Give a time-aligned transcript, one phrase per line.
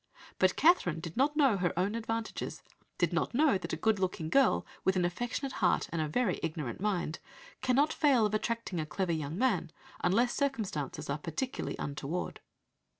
[0.39, 2.63] But Catherine did not know her own advantages
[2.97, 6.39] did not know that a good looking girl, with an affectionate heart and a very
[6.41, 7.19] ignorant mind,
[7.61, 9.71] cannot fail of attracting a clever young man,
[10.03, 12.39] unless circumstances are particularly untoward."